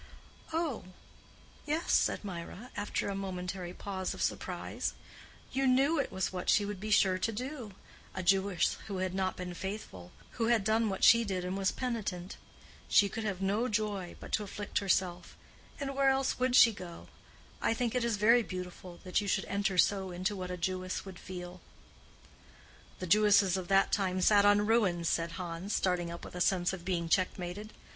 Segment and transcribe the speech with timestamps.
[0.51, 0.85] "Oh,
[1.67, 4.95] yes," said Mirah, after a momentary pause of surprise.
[5.51, 9.37] "You knew it was what she would be sure to do—a Jewess who had not
[9.37, 12.37] been faithful—who had done what she did and was penitent.
[12.89, 15.37] She could have no joy but to afflict herself;
[15.79, 17.07] and where else would she go?
[17.61, 21.05] I think it is very beautiful that you should enter so into what a Jewess
[21.05, 21.61] would feel."
[22.97, 26.73] "The Jewesses of that time sat on ruins," said Hans, starting up with a sense
[26.73, 27.71] of being checkmated.